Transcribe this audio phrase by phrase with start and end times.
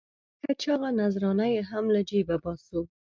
[0.41, 2.81] ښه چاغه نذرانه یې هم له جېبه باسو.